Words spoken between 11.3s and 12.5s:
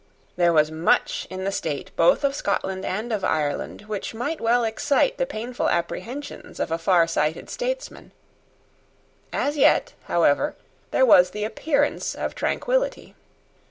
appearance of